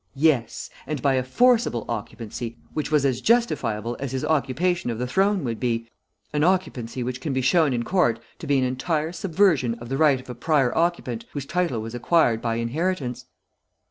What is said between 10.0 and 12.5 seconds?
of a prior occupant whose title was acquired